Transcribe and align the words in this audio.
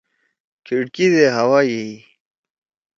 کھِڑکی 0.65 1.05
دے 1.13 1.23
ہوا 1.37 1.59
یئی۔ 1.69 1.89